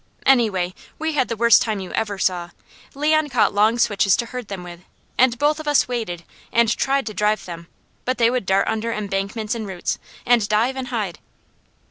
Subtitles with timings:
[0.25, 2.49] Anyway, we had the worst time you ever saw.
[2.95, 4.79] Leon cut long switches to herd them with,
[5.15, 7.67] and both of us waded and tried to drive them,
[8.03, 11.19] but they would dart under embankments and roots, and dive and hide.